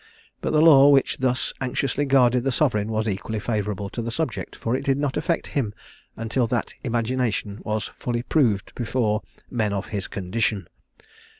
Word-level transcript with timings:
But 0.41 0.51
the 0.51 0.63
law 0.63 0.87
which 0.89 1.19
thus 1.19 1.53
anxiously 1.61 2.05
guarded 2.05 2.43
the 2.43 2.51
sovereign 2.51 2.91
was 2.91 3.07
equally 3.07 3.39
favourable 3.39 3.87
to 3.91 4.01
the 4.01 4.09
subject; 4.09 4.55
for 4.55 4.75
it 4.75 4.83
did 4.83 4.97
not 4.97 5.15
affect 5.15 5.49
him 5.53 5.75
until 6.17 6.47
that 6.47 6.73
imagination 6.83 7.59
was 7.61 7.83
fully 7.99 8.23
proved 8.23 8.73
before 8.73 9.21
"men 9.51 9.73
of 9.73 9.89
his 9.89 10.07
condition." 10.07 10.67